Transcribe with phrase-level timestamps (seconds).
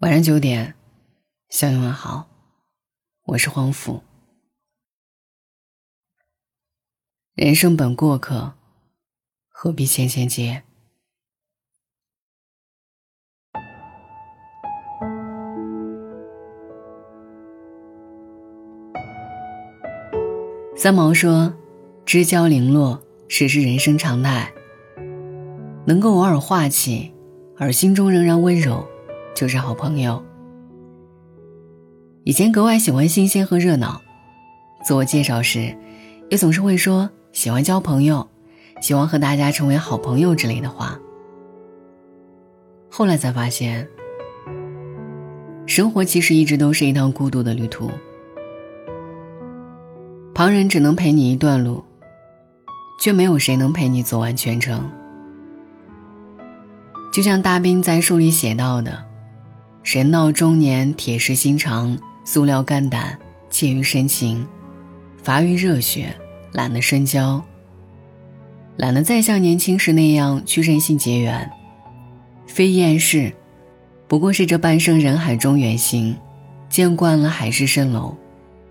[0.00, 0.74] 晚上九点，
[1.48, 2.28] 向你问好，
[3.24, 4.02] 我是黄甫。
[7.32, 8.52] 人生本过客，
[9.48, 10.62] 何必千千结？
[20.76, 21.54] 三毛说
[22.04, 24.52] ：“知交零落，实是人生常态。
[25.86, 27.14] 能够偶尔化气，
[27.56, 28.86] 而心中仍然温柔，
[29.36, 30.20] 就是好朋友。”
[32.26, 34.02] 以前格外喜欢新鲜和热闹，
[34.84, 35.72] 自我介绍时，
[36.28, 38.28] 也总是会说喜欢交朋友，
[38.80, 40.98] 希望和大家成为好朋友之类的话。
[42.90, 43.88] 后来才发现，
[45.66, 47.88] 生活其实一直都是一趟孤独的旅途。
[50.34, 51.84] 旁人只能陪你一段路，
[53.00, 54.90] 却没有谁能陪你走完全程。
[57.12, 59.04] 就像大兵在书里写到的
[59.86, 63.16] ：“人到中年，铁石心肠，塑料肝胆，
[63.48, 64.44] 怯于深情，
[65.22, 66.12] 乏于热血，
[66.50, 67.40] 懒得深交，
[68.76, 71.48] 懒得再像年轻时那样去任性结缘。
[72.48, 73.32] 非厌世，
[74.08, 76.16] 不过是这半生人海中远行，
[76.68, 78.16] 见惯了海市蜃楼，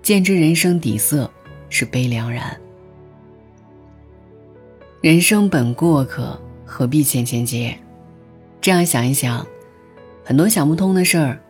[0.00, 1.30] 见知人生底色。”
[1.68, 2.54] 是悲凉然。
[5.02, 7.78] 人生本过客，何必千千结？
[8.62, 9.46] 这样想一想，
[10.24, 11.40] 很多想不通的事儿，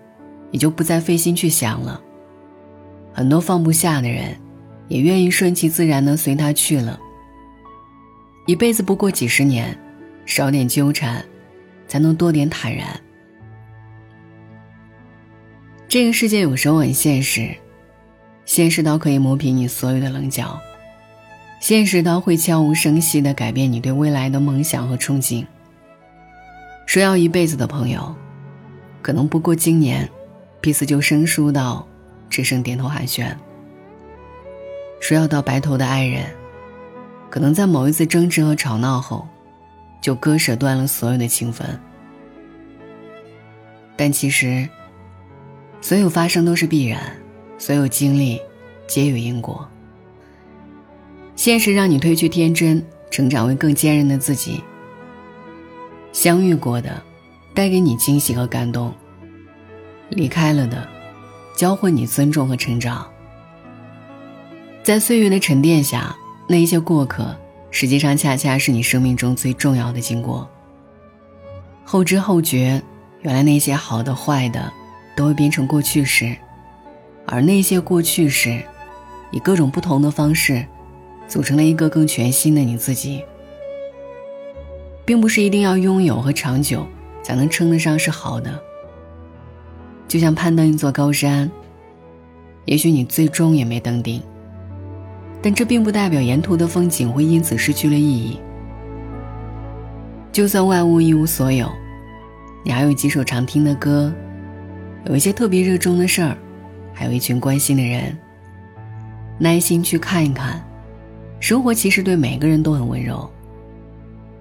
[0.50, 2.00] 也就不再费心去想了。
[3.12, 4.36] 很多放不下的人，
[4.88, 6.98] 也愿意顺其自然的随他去了。
[8.46, 9.78] 一辈子不过几十年，
[10.24, 11.24] 少点纠缠，
[11.86, 12.88] 才能多点坦然。
[15.86, 17.50] 这个世界有时候很现实。
[18.44, 20.58] 现实到可以磨平你所有的棱角，
[21.60, 25.46] 现实到会悄无声息地改变你对未来的梦想和憧憬。
[26.86, 28.12] 说要一辈子的朋友，
[29.02, 30.08] 可能不过今年，
[30.60, 31.86] 彼此就生疏到
[32.30, 33.34] 只剩点头寒暄；
[35.00, 36.24] 说要到白头的爱人，
[37.28, 39.26] 可能在某一次争执和吵闹后，
[40.00, 41.66] 就割舍断了所有的情分。
[43.96, 44.68] 但其实，
[45.80, 47.00] 所有发生都是必然。
[47.58, 48.40] 所有经历，
[48.88, 49.68] 皆有因果。
[51.36, 54.62] 现实让你褪去天真，成长为更坚韧的自己。
[56.12, 57.00] 相遇过的，
[57.54, 58.90] 带给你惊喜和感动；
[60.10, 60.88] 离开了的，
[61.56, 63.06] 教会你尊重和成长。
[64.82, 66.16] 在岁月的沉淀下，
[66.48, 67.36] 那一些过客，
[67.70, 70.48] 实际上恰恰是你生命中最重要的经过。
[71.84, 72.82] 后知后觉，
[73.20, 74.72] 原来那些好的、坏的，
[75.14, 76.34] 都会变成过去时。
[77.26, 78.60] 而那些过去时，
[79.30, 80.66] 以各种不同的方式，
[81.28, 83.22] 组成了一个更全新的你自己，
[85.04, 86.84] 并不是一定要拥有和长久，
[87.22, 88.62] 才能称得上是好的。
[90.08, 91.50] 就像攀登一座高山，
[92.66, 94.22] 也许你最终也没登顶，
[95.40, 98.38] 但这并不代表沿途的风景会因此失去了意义。
[100.30, 101.70] 就算万物一无所有，
[102.64, 104.12] 你还有几首常听的歌，
[105.06, 106.36] 有一些特别热衷的事儿。
[106.94, 108.16] 还有一群关心的人，
[109.38, 110.62] 耐心去看一看，
[111.40, 113.28] 生活其实对每个人都很温柔。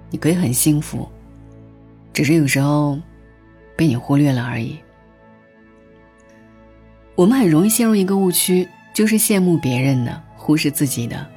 [0.10, 1.08] 你可以很幸福，
[2.14, 3.00] 只是有时候
[3.76, 4.78] 被你忽略了而已。
[7.16, 11.28] 我们很容易陷入一个误区，就是羡慕别人的，忽视自己的。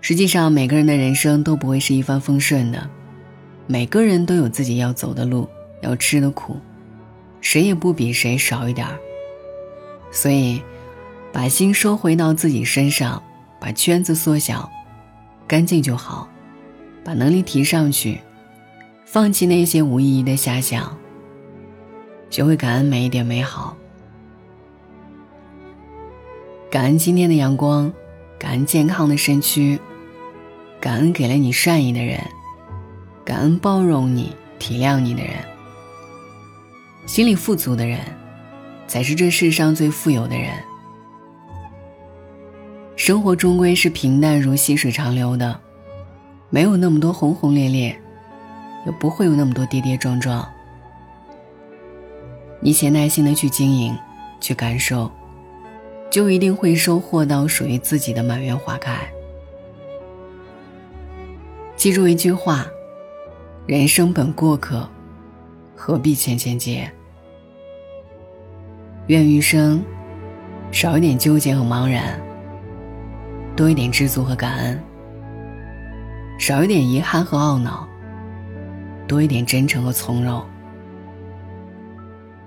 [0.00, 2.88] 实际上，每个人的人生都不会是一帆风顺的，
[3.66, 5.48] 每个人都有自己要走的路，
[5.80, 6.56] 要吃的苦，
[7.40, 8.98] 谁也不比谁少一点儿。
[10.10, 10.62] 所以，
[11.32, 13.22] 把心收回到自己身上，
[13.58, 14.70] 把圈子缩小，
[15.48, 16.28] 干净就好；
[17.02, 18.20] 把能力提上去，
[19.04, 20.96] 放弃那些无意义的遐想。
[22.30, 23.76] 学会感恩每一点美好，
[26.70, 27.92] 感恩今天的阳光，
[28.38, 29.78] 感恩健康的身躯，
[30.80, 32.20] 感恩给了你善意的人，
[33.24, 35.34] 感恩包容你、体谅你的人，
[37.06, 38.00] 心里富足的人。
[38.86, 40.52] 才是这世上最富有的人。
[42.96, 45.58] 生活终归是平淡如细水长流的，
[46.50, 47.98] 没有那么多轰轰烈烈，
[48.84, 50.46] 也不会有那么多跌跌撞撞。
[52.60, 53.96] 你且耐心的去经营，
[54.40, 55.10] 去感受，
[56.10, 58.96] 就一定会收获到属于自己的满园花开。
[61.76, 62.66] 记住一句话：
[63.66, 64.88] 人生本过客，
[65.76, 66.90] 何必千千结？
[69.08, 69.84] 愿余生
[70.72, 72.18] 少一点纠结和茫然，
[73.54, 74.78] 多一点知足和感恩；
[76.38, 77.86] 少一点遗憾和懊恼，
[79.06, 80.44] 多一点真诚和从容。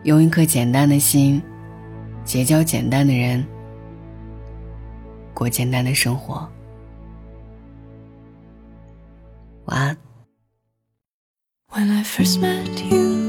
[0.03, 1.41] 用一颗简单的心，
[2.23, 3.45] 结交简单的人，
[5.33, 6.47] 过简单的生活。
[9.65, 9.97] 晚安。
[11.69, 13.26] When I first met you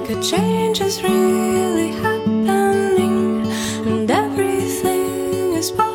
[0.00, 3.46] like a change is really happening,
[3.86, 5.89] and everything is possible.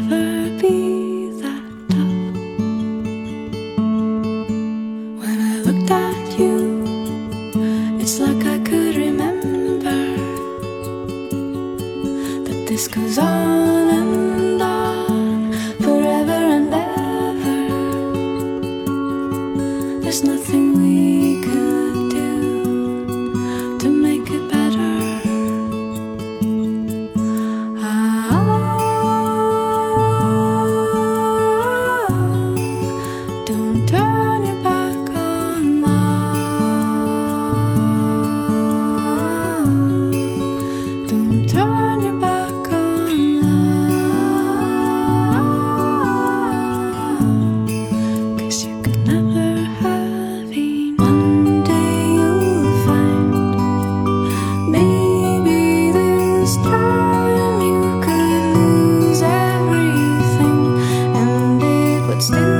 [0.00, 0.77] Never be
[62.20, 62.57] Still.